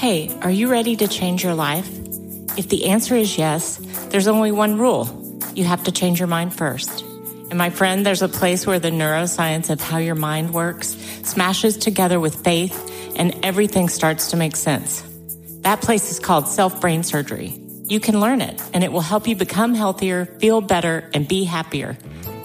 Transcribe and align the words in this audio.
Hey, 0.00 0.34
are 0.40 0.50
you 0.50 0.70
ready 0.70 0.96
to 0.96 1.08
change 1.08 1.44
your 1.44 1.52
life? 1.52 1.86
If 2.56 2.70
the 2.70 2.86
answer 2.86 3.14
is 3.14 3.36
yes, 3.36 3.76
there's 4.08 4.28
only 4.28 4.50
one 4.50 4.78
rule. 4.78 5.38
You 5.54 5.64
have 5.64 5.84
to 5.84 5.92
change 5.92 6.18
your 6.18 6.26
mind 6.26 6.54
first. 6.54 7.02
And 7.02 7.58
my 7.58 7.68
friend, 7.68 8.06
there's 8.06 8.22
a 8.22 8.28
place 8.28 8.66
where 8.66 8.78
the 8.78 8.88
neuroscience 8.88 9.68
of 9.68 9.78
how 9.78 9.98
your 9.98 10.14
mind 10.14 10.54
works 10.54 10.96
smashes 11.24 11.76
together 11.76 12.18
with 12.18 12.42
faith 12.42 12.74
and 13.14 13.44
everything 13.44 13.90
starts 13.90 14.30
to 14.30 14.38
make 14.38 14.56
sense. 14.56 15.04
That 15.64 15.82
place 15.82 16.10
is 16.10 16.18
called 16.18 16.48
self 16.48 16.80
brain 16.80 17.02
surgery. 17.02 17.60
You 17.84 18.00
can 18.00 18.20
learn 18.20 18.40
it 18.40 18.58
and 18.72 18.82
it 18.82 18.92
will 18.92 19.02
help 19.02 19.28
you 19.28 19.36
become 19.36 19.74
healthier, 19.74 20.24
feel 20.24 20.62
better, 20.62 21.10
and 21.12 21.28
be 21.28 21.44
happier. 21.44 21.98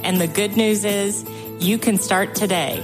And 0.04 0.20
the 0.20 0.28
good 0.28 0.58
news 0.58 0.84
is 0.84 1.24
you 1.62 1.78
can 1.78 2.00
start 2.00 2.36
today. 2.36 2.84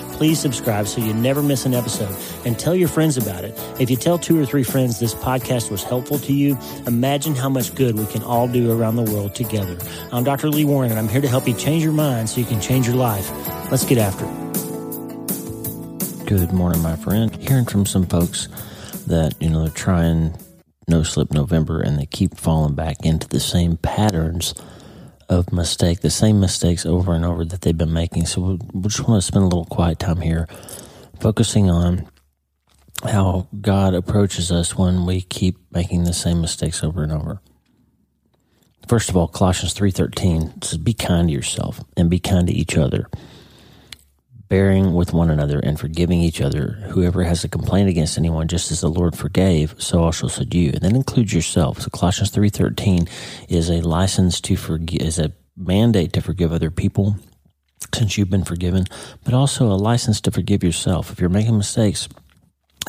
please 0.21 0.39
subscribe 0.39 0.85
so 0.85 1.01
you 1.01 1.15
never 1.15 1.41
miss 1.41 1.65
an 1.65 1.73
episode 1.73 2.15
and 2.45 2.59
tell 2.59 2.75
your 2.75 2.87
friends 2.87 3.17
about 3.17 3.43
it. 3.43 3.59
If 3.79 3.89
you 3.89 3.95
tell 3.97 4.19
two 4.19 4.39
or 4.39 4.45
three 4.45 4.61
friends 4.61 4.99
this 4.99 5.15
podcast 5.15 5.71
was 5.71 5.81
helpful 5.81 6.19
to 6.19 6.31
you, 6.31 6.59
imagine 6.85 7.33
how 7.33 7.49
much 7.49 7.73
good 7.73 7.97
we 7.97 8.05
can 8.05 8.21
all 8.21 8.47
do 8.47 8.71
around 8.71 8.97
the 8.97 9.11
world 9.11 9.33
together. 9.33 9.79
I'm 10.11 10.23
Dr. 10.23 10.51
Lee 10.51 10.63
Warren 10.63 10.91
and 10.91 10.99
I'm 10.99 11.07
here 11.07 11.21
to 11.21 11.27
help 11.27 11.47
you 11.47 11.55
change 11.55 11.83
your 11.83 11.91
mind 11.91 12.29
so 12.29 12.39
you 12.39 12.45
can 12.45 12.61
change 12.61 12.85
your 12.85 12.97
life. 12.97 13.31
Let's 13.71 13.83
get 13.83 13.97
after 13.97 14.25
it. 14.25 14.31
Good 16.27 16.53
morning, 16.53 16.83
my 16.83 16.97
friend. 16.97 17.35
Hearing 17.37 17.65
from 17.65 17.87
some 17.87 18.05
folks 18.05 18.47
that, 19.07 19.33
you 19.39 19.49
know, 19.49 19.61
they're 19.61 19.71
trying 19.71 20.37
no 20.87 21.01
slip 21.01 21.31
November 21.31 21.81
and 21.81 21.97
they 21.97 22.05
keep 22.05 22.37
falling 22.37 22.75
back 22.75 23.03
into 23.03 23.27
the 23.27 23.39
same 23.39 23.75
patterns 23.77 24.53
of 25.31 25.53
mistake, 25.53 26.01
the 26.01 26.09
same 26.09 26.41
mistakes 26.41 26.85
over 26.85 27.13
and 27.13 27.23
over 27.23 27.45
that 27.45 27.61
they've 27.61 27.77
been 27.77 27.93
making. 27.93 28.25
So 28.25 28.59
we, 28.73 28.81
just 28.89 29.07
want 29.07 29.21
to 29.21 29.25
spend 29.25 29.43
a 29.43 29.47
little 29.47 29.65
quiet 29.65 29.97
time 29.97 30.19
here 30.19 30.47
focusing 31.21 31.69
on 31.69 32.05
how 33.05 33.47
God 33.61 33.93
approaches 33.93 34.51
us 34.51 34.75
when 34.75 35.05
we 35.05 35.21
keep 35.21 35.57
making 35.71 36.03
the 36.03 36.13
same 36.13 36.41
mistakes 36.41 36.83
over 36.83 37.01
and 37.01 37.13
over. 37.13 37.39
First 38.87 39.09
of 39.09 39.15
all, 39.15 39.29
Colossians 39.29 39.73
3:13 39.73 40.63
says 40.65 40.77
be 40.77 40.93
kind 40.93 41.29
to 41.29 41.33
yourself 41.33 41.81
and 41.95 42.09
be 42.09 42.19
kind 42.19 42.47
to 42.47 42.53
each 42.53 42.77
other, 42.77 43.07
bearing 44.51 44.93
with 44.93 45.13
one 45.13 45.29
another 45.29 45.59
and 45.59 45.79
forgiving 45.79 46.19
each 46.19 46.41
other. 46.41 46.71
Whoever 46.89 47.23
has 47.23 47.45
a 47.45 47.47
complaint 47.47 47.87
against 47.87 48.17
anyone 48.17 48.49
just 48.49 48.69
as 48.69 48.81
the 48.81 48.89
Lord 48.89 49.17
forgave, 49.17 49.73
so 49.77 50.03
also 50.03 50.27
should 50.27 50.53
you. 50.53 50.71
And 50.73 50.81
that 50.81 50.91
includes 50.91 51.33
yourself. 51.33 51.79
So 51.79 51.89
Colossians 51.89 52.31
3:13 52.31 53.07
is 53.47 53.69
a 53.69 53.79
license 53.79 54.41
to 54.41 54.57
forgive 54.57 55.03
is 55.03 55.19
a 55.19 55.31
mandate 55.55 56.11
to 56.13 56.21
forgive 56.21 56.51
other 56.51 56.69
people 56.69 57.15
since 57.95 58.17
you've 58.17 58.29
been 58.29 58.43
forgiven, 58.43 58.87
but 59.23 59.33
also 59.33 59.71
a 59.71 59.79
license 59.89 60.19
to 60.19 60.31
forgive 60.31 60.65
yourself. 60.65 61.13
If 61.13 61.21
you're 61.21 61.29
making 61.29 61.57
mistakes, 61.57 62.09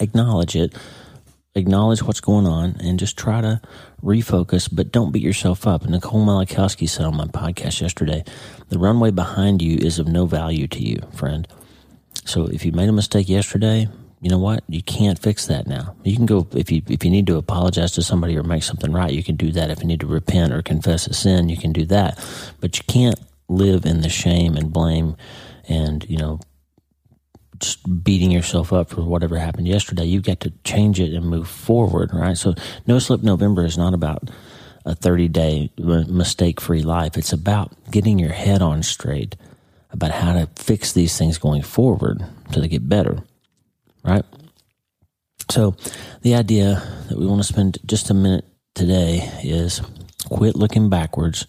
acknowledge 0.00 0.56
it, 0.56 0.74
acknowledge 1.54 2.02
what's 2.02 2.20
going 2.20 2.46
on, 2.46 2.74
and 2.80 2.98
just 2.98 3.16
try 3.16 3.40
to 3.40 3.60
refocus, 4.02 4.68
but 4.70 4.90
don't 4.90 5.12
beat 5.12 5.22
yourself 5.22 5.64
up. 5.66 5.88
Nicole 5.88 6.26
Malachowski 6.26 6.88
said 6.88 7.06
on 7.06 7.16
my 7.16 7.26
podcast 7.26 7.80
yesterday, 7.80 8.24
the 8.68 8.80
runway 8.80 9.12
behind 9.12 9.62
you 9.62 9.76
is 9.76 10.00
of 10.00 10.08
no 10.08 10.26
value 10.26 10.66
to 10.66 10.82
you, 10.82 10.98
friend. 11.12 11.46
So 12.24 12.46
if 12.46 12.64
you 12.64 12.72
made 12.72 12.88
a 12.88 12.92
mistake 12.92 13.28
yesterday, 13.28 13.88
you 14.20 14.30
know 14.30 14.38
what? 14.38 14.62
You 14.68 14.82
can't 14.82 15.18
fix 15.18 15.46
that 15.46 15.66
now. 15.66 15.96
You 16.04 16.14
can 16.14 16.26
go 16.26 16.46
if 16.52 16.70
you 16.70 16.82
if 16.88 17.04
you 17.04 17.10
need 17.10 17.26
to 17.26 17.36
apologize 17.36 17.90
to 17.92 18.02
somebody 18.02 18.36
or 18.36 18.44
make 18.44 18.62
something 18.62 18.92
right, 18.92 19.12
you 19.12 19.24
can 19.24 19.36
do 19.36 19.50
that. 19.52 19.70
If 19.70 19.80
you 19.80 19.86
need 19.86 20.00
to 20.00 20.06
repent 20.06 20.52
or 20.52 20.62
confess 20.62 21.06
a 21.08 21.14
sin, 21.14 21.48
you 21.48 21.56
can 21.56 21.72
do 21.72 21.84
that. 21.86 22.18
But 22.60 22.78
you 22.78 22.84
can't 22.86 23.18
live 23.48 23.84
in 23.84 24.00
the 24.02 24.08
shame 24.08 24.56
and 24.56 24.72
blame 24.72 25.16
and, 25.68 26.08
you 26.08 26.16
know, 26.16 26.40
just 27.58 28.04
beating 28.04 28.30
yourself 28.30 28.72
up 28.72 28.90
for 28.90 29.02
whatever 29.02 29.38
happened 29.38 29.68
yesterday. 29.68 30.04
You've 30.04 30.24
got 30.24 30.40
to 30.40 30.52
change 30.64 30.98
it 30.98 31.14
and 31.14 31.24
move 31.24 31.48
forward, 31.48 32.10
right? 32.12 32.36
So, 32.36 32.54
No 32.86 32.98
Slip 32.98 33.22
November 33.22 33.64
is 33.64 33.78
not 33.78 33.94
about 33.94 34.30
a 34.84 34.94
30 34.94 35.28
day 35.28 35.70
mistake 35.78 36.60
free 36.60 36.82
life. 36.82 37.16
It's 37.16 37.32
about 37.32 37.72
getting 37.90 38.18
your 38.18 38.32
head 38.32 38.62
on 38.62 38.82
straight 38.82 39.36
about 39.92 40.10
how 40.10 40.32
to 40.32 40.48
fix 40.56 40.92
these 40.92 41.16
things 41.16 41.38
going 41.38 41.62
forward 41.62 42.24
so 42.50 42.60
they 42.60 42.68
get 42.68 42.88
better, 42.88 43.22
right? 44.04 44.24
So, 45.50 45.76
the 46.22 46.34
idea 46.34 46.82
that 47.08 47.18
we 47.18 47.26
want 47.26 47.40
to 47.40 47.46
spend 47.46 47.78
just 47.84 48.10
a 48.10 48.14
minute 48.14 48.46
today 48.74 49.30
is 49.42 49.82
quit 50.30 50.56
looking 50.56 50.88
backwards 50.88 51.46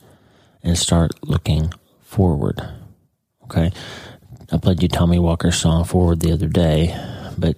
and 0.62 0.78
start 0.78 1.12
looking 1.24 1.74
forward. 2.02 2.62
Okay. 3.46 3.72
I 4.52 4.58
played 4.58 4.82
you 4.82 4.88
Tommy 4.88 5.20
Walker's 5.20 5.58
song 5.58 5.84
Forward 5.84 6.20
the 6.20 6.32
other 6.32 6.48
day, 6.48 6.96
but 7.38 7.56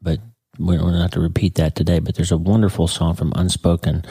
but 0.00 0.20
we're 0.58 0.78
not 0.78 1.12
to 1.12 1.20
repeat 1.20 1.56
that 1.56 1.74
today. 1.74 1.98
But 1.98 2.14
there's 2.14 2.32
a 2.32 2.38
wonderful 2.38 2.86
song 2.88 3.14
from 3.14 3.32
Unspoken, 3.34 4.04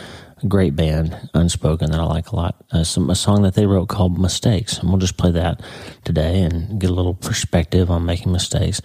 a 0.44 0.48
great 0.48 0.76
band, 0.76 1.30
Unspoken, 1.34 1.92
that 1.92 2.00
I 2.00 2.04
like 2.04 2.32
a 2.32 2.36
lot. 2.36 2.56
Uh, 2.72 2.84
some, 2.84 3.10
a 3.10 3.16
song 3.16 3.44
that 3.44 3.56
they 3.56 3.66
wrote 3.66 3.90
called 3.90 4.20
Mistakes. 4.20 4.78
And 4.78 4.90
we'll 4.90 5.00
just 5.00 5.18
play 5.18 5.32
that 5.32 5.62
today 6.04 6.42
and 6.42 6.80
get 6.80 6.90
a 6.90 6.94
little 6.94 7.14
perspective 7.14 7.90
on 7.90 8.06
making 8.06 8.32
mistakes. 8.32 8.82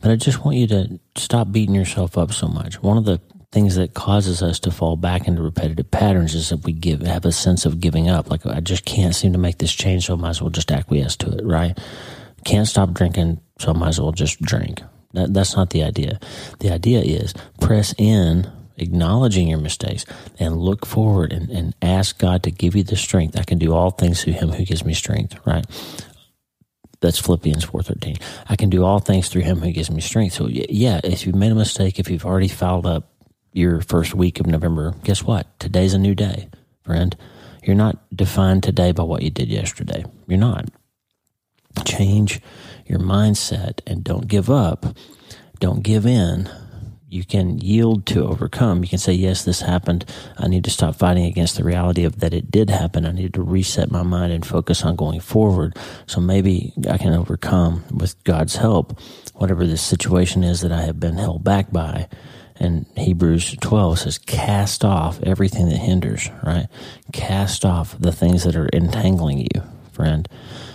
But 0.00 0.10
I 0.10 0.16
just 0.16 0.44
want 0.44 0.56
you 0.56 0.66
to 0.68 1.00
stop 1.16 1.50
beating 1.50 1.74
yourself 1.74 2.16
up 2.16 2.32
so 2.32 2.48
much. 2.48 2.82
One 2.82 2.96
of 2.96 3.04
the 3.04 3.20
things 3.50 3.76
that 3.76 3.94
causes 3.94 4.42
us 4.42 4.60
to 4.60 4.70
fall 4.70 4.96
back 4.96 5.26
into 5.26 5.42
repetitive 5.42 5.90
patterns 5.90 6.34
is 6.34 6.50
that 6.50 6.64
we 6.64 6.72
give 6.72 7.00
have 7.00 7.24
a 7.24 7.32
sense 7.32 7.64
of 7.64 7.80
giving 7.80 8.08
up. 8.08 8.30
Like 8.30 8.44
I 8.44 8.60
just 8.60 8.84
can't 8.84 9.14
seem 9.14 9.32
to 9.32 9.38
make 9.38 9.58
this 9.58 9.72
change, 9.72 10.06
so 10.06 10.14
I 10.14 10.16
might 10.16 10.30
as 10.30 10.42
well 10.42 10.50
just 10.50 10.70
acquiesce 10.70 11.16
to 11.16 11.30
it, 11.30 11.44
right? 11.44 11.78
Can't 12.44 12.68
stop 12.68 12.92
drinking, 12.92 13.40
so 13.58 13.70
I 13.70 13.72
might 13.72 13.88
as 13.88 14.00
well 14.00 14.12
just 14.12 14.40
drink. 14.42 14.82
That, 15.14 15.32
that's 15.32 15.56
not 15.56 15.70
the 15.70 15.82
idea. 15.82 16.20
The 16.60 16.70
idea 16.70 17.00
is 17.00 17.32
press 17.60 17.94
in, 17.96 18.50
acknowledging 18.78 19.48
your 19.48 19.58
mistakes, 19.58 20.04
and 20.38 20.56
look 20.56 20.86
forward 20.86 21.32
and, 21.32 21.50
and 21.50 21.74
ask 21.82 22.18
God 22.18 22.42
to 22.44 22.50
give 22.50 22.74
you 22.74 22.82
the 22.82 22.96
strength. 22.96 23.38
I 23.38 23.44
can 23.44 23.58
do 23.58 23.74
all 23.74 23.90
things 23.90 24.22
through 24.22 24.34
Him 24.34 24.50
who 24.50 24.64
gives 24.64 24.84
me 24.84 24.94
strength, 24.94 25.36
right? 25.44 25.66
That's 27.00 27.18
Philippians 27.18 27.66
4.13. 27.66 28.20
I 28.48 28.56
can 28.56 28.70
do 28.70 28.84
all 28.84 28.98
things 28.98 29.28
through 29.28 29.42
him 29.42 29.60
who 29.60 29.70
gives 29.70 29.90
me 29.90 30.00
strength. 30.00 30.34
So 30.34 30.48
yeah, 30.48 31.00
if 31.04 31.26
you've 31.26 31.36
made 31.36 31.52
a 31.52 31.54
mistake, 31.54 31.98
if 31.98 32.10
you've 32.10 32.26
already 32.26 32.48
fouled 32.48 32.86
up 32.86 33.12
your 33.52 33.80
first 33.80 34.14
week 34.14 34.40
of 34.40 34.46
November, 34.46 34.94
guess 35.04 35.22
what? 35.22 35.46
Today's 35.60 35.94
a 35.94 35.98
new 35.98 36.14
day, 36.14 36.48
friend. 36.82 37.16
You're 37.62 37.76
not 37.76 37.98
defined 38.14 38.62
today 38.62 38.92
by 38.92 39.04
what 39.04 39.22
you 39.22 39.30
did 39.30 39.48
yesterday. 39.48 40.04
You're 40.26 40.38
not. 40.38 40.70
Change 41.84 42.40
your 42.86 42.98
mindset 42.98 43.80
and 43.86 44.02
don't 44.02 44.26
give 44.26 44.50
up. 44.50 44.86
Don't 45.60 45.82
give 45.82 46.06
in. 46.06 46.48
You 47.08 47.24
can 47.24 47.58
yield 47.58 48.06
to 48.06 48.26
overcome. 48.26 48.82
You 48.82 48.88
can 48.88 48.98
say, 48.98 49.12
yes, 49.12 49.44
this 49.44 49.62
happened. 49.62 50.04
I 50.36 50.46
need 50.46 50.64
to 50.64 50.70
stop 50.70 50.96
fighting 50.96 51.24
against 51.24 51.56
the 51.56 51.64
reality 51.64 52.04
of 52.04 52.20
that 52.20 52.34
it 52.34 52.50
did 52.50 52.68
happen. 52.68 53.06
I 53.06 53.12
need 53.12 53.34
to 53.34 53.42
reset 53.42 53.90
my 53.90 54.02
mind 54.02 54.32
and 54.32 54.44
focus 54.44 54.82
on 54.82 54.96
going 54.96 55.20
forward. 55.20 55.76
So 56.06 56.20
maybe 56.20 56.74
I 56.88 56.98
can 56.98 57.14
overcome 57.14 57.84
with 57.90 58.22
God's 58.24 58.56
help 58.56 59.00
whatever 59.34 59.66
this 59.66 59.82
situation 59.82 60.44
is 60.44 60.60
that 60.60 60.72
I 60.72 60.82
have 60.82 61.00
been 61.00 61.16
held 61.16 61.44
back 61.44 61.70
by 61.70 62.08
and 62.60 62.86
Hebrews 62.96 63.56
12 63.60 64.00
says, 64.00 64.18
cast 64.18 64.84
off 64.84 65.22
everything 65.22 65.68
that 65.68 65.76
hinders, 65.76 66.28
right? 66.42 66.66
Cast 67.12 67.64
off 67.64 67.96
the 67.98 68.12
things 68.12 68.44
that 68.44 68.56
are 68.56 68.68
entangling 68.72 69.40
you, 69.40 69.62
friend. 69.92 70.28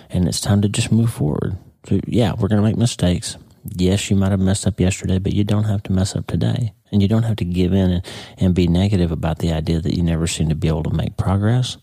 And 0.09 0.27
it's 0.27 0.39
time 0.39 0.61
to 0.61 0.69
just 0.69 0.91
move 0.91 1.11
forward. 1.11 1.57
So, 1.87 1.99
yeah, 2.07 2.33
we're 2.33 2.47
going 2.47 2.61
to 2.61 2.67
make 2.67 2.77
mistakes. 2.77 3.37
Yes, 3.65 4.09
you 4.09 4.15
might 4.15 4.31
have 4.31 4.39
messed 4.39 4.67
up 4.67 4.79
yesterday, 4.79 5.19
but 5.19 5.33
you 5.33 5.43
don't 5.43 5.63
have 5.63 5.83
to 5.83 5.91
mess 5.91 6.15
up 6.15 6.27
today. 6.27 6.73
And 6.91 7.01
you 7.01 7.07
don't 7.07 7.23
have 7.23 7.37
to 7.37 7.45
give 7.45 7.73
in 7.73 7.91
and, 7.91 8.05
and 8.37 8.53
be 8.53 8.67
negative 8.67 9.11
about 9.11 9.39
the 9.39 9.51
idea 9.51 9.79
that 9.79 9.95
you 9.95 10.03
never 10.03 10.27
seem 10.27 10.49
to 10.49 10.55
be 10.55 10.67
able 10.67 10.83
to 10.83 10.93
make 10.93 11.17
progress 11.17 11.77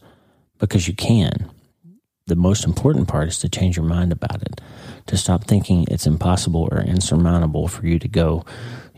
because 0.58 0.86
you 0.86 0.94
can. 0.94 1.50
The 2.26 2.36
most 2.36 2.64
important 2.64 3.08
part 3.08 3.28
is 3.28 3.38
to 3.38 3.48
change 3.48 3.76
your 3.76 3.86
mind 3.86 4.12
about 4.12 4.42
it, 4.42 4.60
to 5.06 5.16
stop 5.16 5.44
thinking 5.44 5.86
it's 5.90 6.06
impossible 6.06 6.68
or 6.70 6.80
insurmountable 6.80 7.66
for 7.66 7.86
you 7.86 7.98
to 7.98 8.08
go 8.08 8.44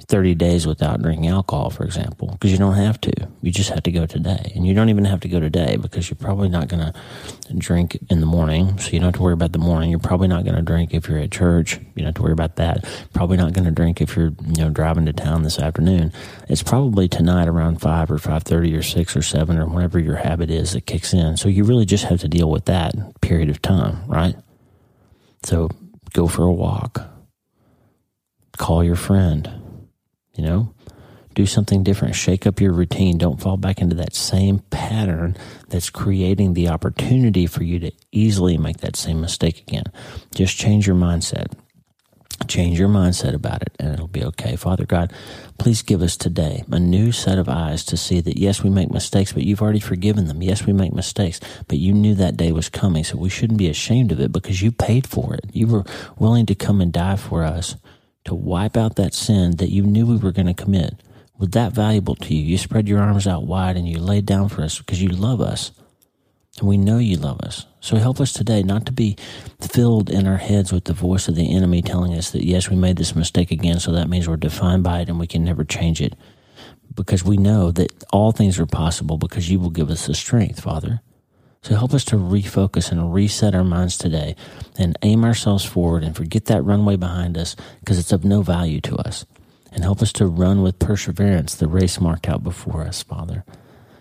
30 0.08 0.34
days 0.34 0.66
without 0.66 1.00
drinking 1.00 1.28
alcohol, 1.28 1.70
for 1.70 1.84
example, 1.84 2.28
because 2.32 2.52
you 2.52 2.58
don't 2.58 2.74
have 2.74 3.00
to. 3.02 3.12
You 3.40 3.50
just 3.50 3.70
have 3.70 3.82
to 3.84 3.92
go 3.92 4.06
today. 4.06 4.52
And 4.54 4.66
you 4.66 4.74
don't 4.74 4.88
even 4.88 5.04
have 5.04 5.20
to 5.20 5.28
go 5.28 5.40
today 5.40 5.76
because 5.76 6.10
you're 6.10 6.16
probably 6.16 6.48
not 6.48 6.68
going 6.68 6.80
to 6.80 6.92
drink 7.56 7.98
in 8.10 8.20
the 8.20 8.26
morning. 8.26 8.78
So 8.78 8.90
you 8.90 8.98
don't 8.98 9.08
have 9.08 9.14
to 9.14 9.22
worry 9.22 9.32
about 9.32 9.52
the 9.52 9.58
morning. 9.58 9.90
You're 9.90 9.98
probably 9.98 10.28
not 10.28 10.44
going 10.44 10.56
to 10.56 10.62
drink 10.62 10.92
if 10.92 11.08
you're 11.08 11.18
at 11.18 11.30
church. 11.30 11.78
You 11.78 11.84
don't 11.96 12.06
have 12.06 12.14
to 12.16 12.22
worry 12.22 12.32
about 12.32 12.56
that. 12.56 12.84
Probably 13.12 13.36
not 13.36 13.52
going 13.52 13.64
to 13.64 13.70
drink 13.70 14.00
if 14.00 14.16
you're, 14.16 14.32
you 14.46 14.64
know, 14.64 14.70
driving 14.70 15.06
to 15.06 15.12
town 15.12 15.42
this 15.42 15.58
afternoon. 15.58 16.12
It's 16.48 16.62
probably 16.62 17.08
tonight 17.08 17.48
around 17.48 17.80
5 17.80 18.10
or 18.10 18.18
5.30 18.18 18.78
or 18.78 18.82
6 18.82 19.16
or 19.16 19.22
7 19.22 19.58
or 19.58 19.66
whatever 19.66 19.98
your 19.98 20.16
habit 20.16 20.50
is 20.50 20.72
that 20.72 20.86
kicks 20.86 21.14
in. 21.14 21.36
So 21.36 21.48
you 21.48 21.64
really 21.64 21.86
just 21.86 22.04
have 22.04 22.20
to 22.20 22.28
deal 22.28 22.50
with 22.50 22.66
that 22.66 22.94
period 23.20 23.50
of 23.50 23.62
time, 23.62 24.04
right? 24.06 24.36
So 25.44 25.70
go 26.12 26.28
for 26.28 26.44
a 26.44 26.52
walk. 26.52 27.08
Call 28.58 28.84
your 28.84 28.96
friend 28.96 29.61
you 30.34 30.44
know, 30.44 30.74
do 31.34 31.46
something 31.46 31.82
different. 31.82 32.14
Shake 32.14 32.46
up 32.46 32.60
your 32.60 32.72
routine. 32.72 33.18
Don't 33.18 33.40
fall 33.40 33.56
back 33.56 33.80
into 33.80 33.96
that 33.96 34.14
same 34.14 34.58
pattern 34.70 35.36
that's 35.68 35.90
creating 35.90 36.54
the 36.54 36.68
opportunity 36.68 37.46
for 37.46 37.62
you 37.62 37.78
to 37.80 37.92
easily 38.10 38.58
make 38.58 38.78
that 38.78 38.96
same 38.96 39.20
mistake 39.20 39.60
again. 39.60 39.84
Just 40.34 40.56
change 40.56 40.86
your 40.86 40.96
mindset. 40.96 41.52
Change 42.48 42.78
your 42.78 42.88
mindset 42.88 43.34
about 43.34 43.62
it 43.62 43.72
and 43.78 43.94
it'll 43.94 44.08
be 44.08 44.24
okay. 44.24 44.56
Father 44.56 44.84
God, 44.84 45.12
please 45.58 45.80
give 45.80 46.02
us 46.02 46.16
today 46.16 46.64
a 46.72 46.78
new 46.78 47.12
set 47.12 47.38
of 47.38 47.48
eyes 47.48 47.84
to 47.84 47.96
see 47.96 48.20
that 48.20 48.36
yes, 48.36 48.62
we 48.62 48.68
make 48.70 48.90
mistakes, 48.90 49.32
but 49.32 49.44
you've 49.44 49.62
already 49.62 49.80
forgiven 49.80 50.26
them. 50.26 50.42
Yes, 50.42 50.66
we 50.66 50.72
make 50.72 50.92
mistakes, 50.92 51.40
but 51.68 51.78
you 51.78 51.92
knew 51.92 52.14
that 52.14 52.36
day 52.36 52.50
was 52.50 52.68
coming, 52.68 53.04
so 53.04 53.16
we 53.16 53.28
shouldn't 53.28 53.58
be 53.58 53.68
ashamed 53.68 54.10
of 54.10 54.20
it 54.20 54.32
because 54.32 54.60
you 54.60 54.72
paid 54.72 55.06
for 55.06 55.34
it. 55.34 55.44
You 55.52 55.68
were 55.68 55.84
willing 56.18 56.46
to 56.46 56.54
come 56.54 56.80
and 56.80 56.92
die 56.92 57.16
for 57.16 57.44
us 57.44 57.76
to 58.24 58.34
wipe 58.34 58.76
out 58.76 58.96
that 58.96 59.14
sin 59.14 59.56
that 59.56 59.70
you 59.70 59.82
knew 59.82 60.06
we 60.06 60.16
were 60.16 60.32
going 60.32 60.46
to 60.46 60.54
commit 60.54 61.02
was 61.38 61.50
that 61.50 61.72
valuable 61.72 62.14
to 62.14 62.34
you. 62.34 62.42
You 62.42 62.58
spread 62.58 62.88
your 62.88 63.00
arms 63.00 63.26
out 63.26 63.46
wide 63.46 63.76
and 63.76 63.88
you 63.88 63.98
laid 63.98 64.26
down 64.26 64.48
for 64.48 64.62
us 64.62 64.78
because 64.78 65.02
you 65.02 65.08
love 65.08 65.40
us. 65.40 65.72
And 66.58 66.68
we 66.68 66.76
know 66.76 66.98
you 66.98 67.16
love 67.16 67.40
us. 67.40 67.66
So 67.80 67.96
help 67.96 68.20
us 68.20 68.32
today 68.32 68.62
not 68.62 68.86
to 68.86 68.92
be 68.92 69.16
filled 69.60 70.10
in 70.10 70.26
our 70.26 70.36
heads 70.36 70.72
with 70.72 70.84
the 70.84 70.92
voice 70.92 71.26
of 71.26 71.34
the 71.34 71.54
enemy 71.54 71.82
telling 71.82 72.14
us 72.14 72.30
that, 72.30 72.44
yes, 72.44 72.68
we 72.68 72.76
made 72.76 72.96
this 72.96 73.16
mistake 73.16 73.50
again, 73.50 73.80
so 73.80 73.90
that 73.92 74.08
means 74.08 74.28
we're 74.28 74.36
defined 74.36 74.84
by 74.84 75.00
it 75.00 75.08
and 75.08 75.18
we 75.18 75.26
can 75.26 75.42
never 75.42 75.64
change 75.64 76.00
it. 76.00 76.14
Because 76.94 77.24
we 77.24 77.38
know 77.38 77.72
that 77.72 78.04
all 78.12 78.32
things 78.32 78.60
are 78.60 78.66
possible 78.66 79.16
because 79.16 79.50
you 79.50 79.58
will 79.58 79.70
give 79.70 79.90
us 79.90 80.06
the 80.06 80.14
strength, 80.14 80.60
Father. 80.60 81.00
So 81.62 81.76
help 81.76 81.94
us 81.94 82.04
to 82.06 82.16
refocus 82.16 82.90
and 82.90 83.14
reset 83.14 83.54
our 83.54 83.62
minds 83.62 83.96
today 83.96 84.34
and 84.78 84.98
aim 85.02 85.24
ourselves 85.24 85.64
forward 85.64 86.02
and 86.02 86.16
forget 86.16 86.46
that 86.46 86.62
runway 86.62 86.96
behind 86.96 87.38
us 87.38 87.54
because 87.78 88.00
it's 88.00 88.10
of 88.10 88.24
no 88.24 88.42
value 88.42 88.80
to 88.80 88.96
us. 88.96 89.24
And 89.70 89.84
help 89.84 90.02
us 90.02 90.12
to 90.14 90.26
run 90.26 90.62
with 90.62 90.80
perseverance 90.80 91.54
the 91.54 91.68
race 91.68 92.00
marked 92.00 92.28
out 92.28 92.42
before 92.42 92.82
us, 92.82 93.04
Father. 93.04 93.44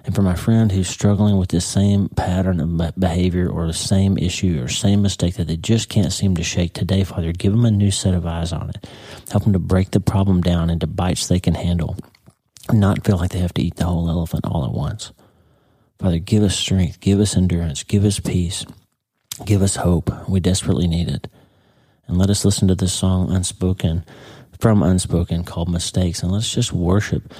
And 0.03 0.15
for 0.15 0.23
my 0.23 0.33
friend 0.33 0.71
who's 0.71 0.89
struggling 0.89 1.37
with 1.37 1.49
this 1.49 1.65
same 1.65 2.09
pattern 2.09 2.59
of 2.59 2.99
behavior 2.99 3.47
or 3.47 3.67
the 3.67 3.73
same 3.73 4.17
issue 4.17 4.59
or 4.61 4.67
same 4.67 5.03
mistake 5.03 5.35
that 5.35 5.45
they 5.45 5.57
just 5.57 5.87
can't 5.87 6.11
seem 6.11 6.35
to 6.35 6.43
shake 6.43 6.73
today, 6.73 7.03
Father, 7.03 7.31
give 7.31 7.51
them 7.51 7.65
a 7.65 7.71
new 7.71 7.91
set 7.91 8.15
of 8.15 8.25
eyes 8.25 8.51
on 8.51 8.69
it. 8.71 8.87
Help 9.29 9.43
them 9.43 9.53
to 9.53 9.59
break 9.59 9.91
the 9.91 9.99
problem 9.99 10.41
down 10.41 10.71
into 10.71 10.87
bites 10.87 11.27
they 11.27 11.39
can 11.39 11.53
handle, 11.53 11.95
and 12.67 12.79
not 12.79 13.05
feel 13.05 13.17
like 13.17 13.29
they 13.29 13.39
have 13.39 13.53
to 13.53 13.61
eat 13.61 13.75
the 13.75 13.85
whole 13.85 14.09
elephant 14.09 14.45
all 14.45 14.65
at 14.65 14.71
once. 14.71 15.11
Father, 16.01 16.17
give 16.17 16.41
us 16.41 16.57
strength, 16.57 16.99
give 16.99 17.19
us 17.19 17.37
endurance, 17.37 17.83
give 17.83 18.03
us 18.05 18.19
peace, 18.19 18.65
give 19.45 19.61
us 19.61 19.75
hope. 19.75 20.09
We 20.27 20.39
desperately 20.39 20.87
need 20.87 21.07
it. 21.07 21.27
And 22.07 22.17
let 22.17 22.31
us 22.31 22.43
listen 22.43 22.67
to 22.69 22.75
this 22.75 22.91
song, 22.91 23.31
Unspoken, 23.31 24.03
from 24.59 24.81
Unspoken, 24.81 25.43
called 25.43 25.69
Mistakes. 25.69 26.23
And 26.23 26.31
let's 26.31 26.51
just 26.51 26.73
worship 26.73 27.31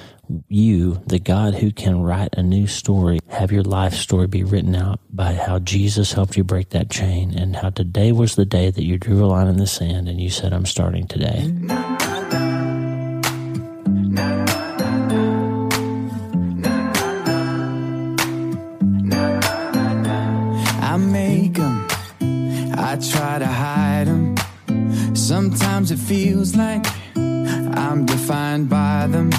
you, 0.48 1.02
the 1.06 1.18
God 1.18 1.54
who 1.54 1.72
can 1.72 2.02
write 2.02 2.34
a 2.34 2.42
new 2.42 2.68
story. 2.68 3.18
Have 3.28 3.50
your 3.50 3.64
life 3.64 3.94
story 3.94 4.28
be 4.28 4.44
written 4.44 4.76
out 4.76 5.00
by 5.10 5.34
how 5.34 5.58
Jesus 5.58 6.12
helped 6.12 6.36
you 6.36 6.44
break 6.44 6.70
that 6.70 6.88
chain 6.88 7.36
and 7.36 7.56
how 7.56 7.70
today 7.70 8.12
was 8.12 8.36
the 8.36 8.44
day 8.44 8.70
that 8.70 8.84
you 8.84 8.96
drew 8.96 9.24
a 9.24 9.26
line 9.26 9.48
in 9.48 9.56
the 9.56 9.66
sand 9.66 10.08
and 10.08 10.20
you 10.20 10.30
said, 10.30 10.52
I'm 10.52 10.66
starting 10.66 11.08
today. 11.08 11.52
By 28.82 29.06
them. 29.14 29.30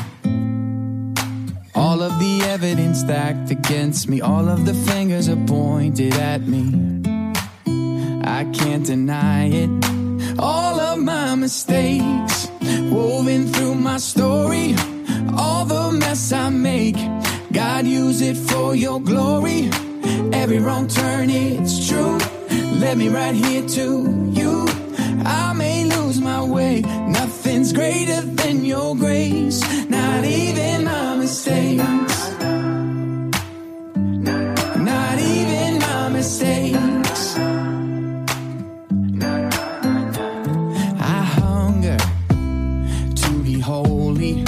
All 1.75 1.99
of 2.07 2.13
the 2.23 2.33
evidence 2.55 2.97
stacked 3.05 3.49
against 3.57 4.01
me, 4.11 4.17
all 4.31 4.47
of 4.55 4.59
the 4.69 4.75
fingers 4.89 5.25
are 5.33 5.43
pointed 5.59 6.13
at 6.33 6.41
me. 6.53 6.65
I 8.39 8.41
can't 8.59 8.85
deny 8.93 9.41
it. 9.63 9.71
All 10.39 10.75
of 10.89 10.97
my 11.13 11.29
mistakes 11.45 12.35
woven 12.95 13.41
through 13.53 13.75
my 13.89 13.99
story, 14.13 14.67
all 15.41 15.63
the 15.73 15.85
mess 16.03 16.23
I 16.45 16.47
make. 16.49 16.99
God, 17.59 17.81
use 17.85 18.19
it 18.29 18.37
for 18.49 18.69
your 18.85 18.99
glory. 19.11 19.59
Every 20.41 20.59
wrong 20.65 20.85
turn, 20.87 21.29
it's 21.29 21.75
true 21.89 22.17
led 22.83 22.97
me 22.97 23.09
right 23.09 23.35
here 23.45 23.65
to 23.79 23.87
you. 24.39 24.53
I 25.25 25.53
may 25.53 25.85
lose 25.85 26.19
my 26.19 26.41
way, 26.55 26.81
greater 27.73 28.21
than 28.21 28.63
your 28.63 28.95
grace, 28.95 29.61
not 29.89 30.23
even 30.23 30.83
my 30.85 31.15
mistakes. 31.15 32.31
Not 34.89 35.17
even 35.19 35.79
my 35.79 36.09
mistakes. 36.09 37.35
I 40.99 41.19
hunger 41.39 41.97
to 43.15 43.29
be 43.43 43.59
holy, 43.59 44.43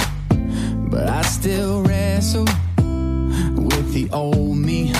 but 0.90 1.08
I 1.08 1.22
still 1.22 1.82
wrestle 1.82 2.46
with 3.68 3.92
the 3.92 4.08
old 4.12 4.56
me. 4.56 4.92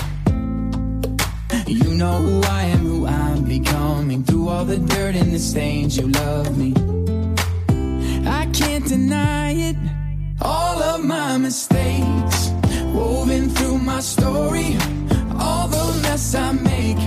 You 1.65 1.93
know 1.93 2.17
who 2.17 2.41
I 2.43 2.63
am, 2.63 2.79
who 2.79 3.05
I 3.05 3.29
am 3.31 3.43
becoming 3.45 4.23
through 4.23 4.49
all 4.49 4.65
the 4.65 4.77
dirt 4.77 5.15
and 5.15 5.31
the 5.33 5.39
stains 5.39 5.97
you 5.97 6.09
love 6.09 6.57
me 6.57 6.66
woven 12.97 13.49
through 13.49 13.77
my 13.77 13.99
story 13.99 14.75
all 15.39 15.67
the 15.67 15.85
mess 16.03 16.35
I 16.35 16.51
make. 16.51 17.01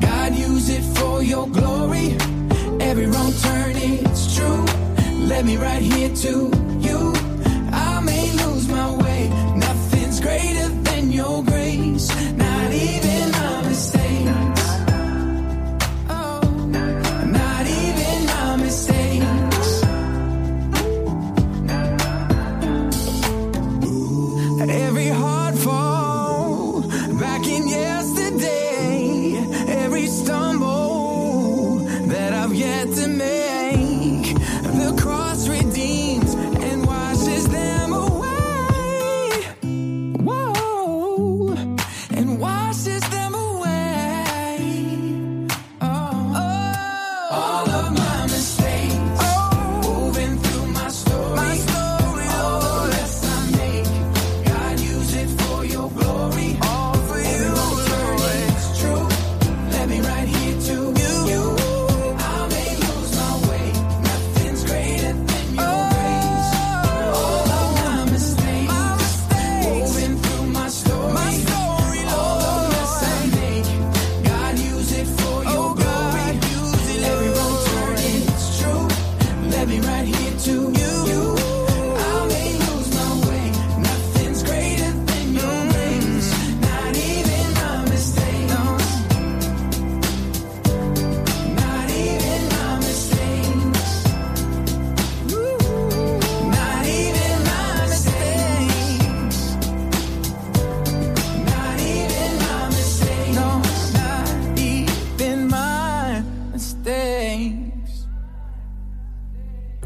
God 0.00 0.34
use 0.34 0.68
it 0.68 0.84
for 0.96 1.22
your 1.22 1.48
glory. 1.48 2.08
Every 2.80 3.06
wrong 3.06 3.32
turn 3.46 3.74
it's 3.76 4.36
true. 4.36 4.64
Let 5.32 5.44
me 5.44 5.56
right 5.56 5.82
here 5.82 6.12
to 6.24 6.34
you. 6.86 7.00
I 7.88 8.00
may 8.10 8.24
lose 8.42 8.68
my 8.68 8.88
way. 9.04 9.22
Nothing's 9.56 10.20
greater 10.20 10.68
than 10.88 11.10
your 11.10 11.42
grace 11.44 12.08